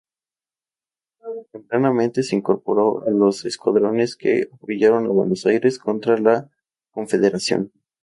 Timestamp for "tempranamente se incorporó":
1.51-3.03